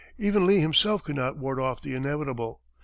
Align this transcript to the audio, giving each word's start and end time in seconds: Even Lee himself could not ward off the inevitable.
Even 0.17 0.47
Lee 0.47 0.59
himself 0.61 1.03
could 1.03 1.15
not 1.15 1.37
ward 1.37 1.59
off 1.59 1.79
the 1.79 1.93
inevitable. 1.93 2.59